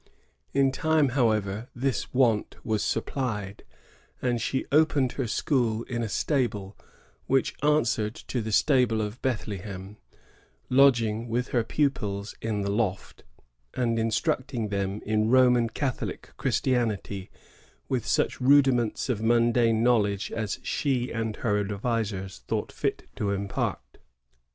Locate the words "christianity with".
16.35-18.03